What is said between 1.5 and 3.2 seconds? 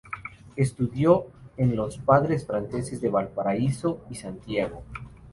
en los Padres Franceses de